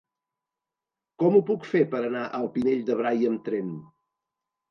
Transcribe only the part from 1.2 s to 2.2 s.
Com ho puc fer per